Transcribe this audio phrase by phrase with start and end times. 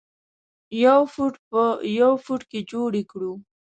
[0.83, 1.61] یو فټ په
[1.99, 3.31] یو فټ کې جوړې کړو.